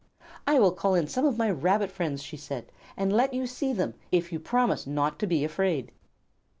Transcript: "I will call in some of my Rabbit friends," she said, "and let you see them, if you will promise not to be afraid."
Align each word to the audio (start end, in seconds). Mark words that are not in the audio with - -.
"I 0.47 0.57
will 0.57 0.71
call 0.71 0.95
in 0.95 1.05
some 1.07 1.27
of 1.27 1.37
my 1.37 1.51
Rabbit 1.51 1.91
friends," 1.91 2.23
she 2.23 2.35
said, 2.35 2.71
"and 2.97 3.13
let 3.13 3.35
you 3.35 3.45
see 3.45 3.71
them, 3.71 3.93
if 4.11 4.31
you 4.31 4.39
will 4.39 4.45
promise 4.45 4.87
not 4.87 5.19
to 5.19 5.27
be 5.27 5.43
afraid." 5.43 5.91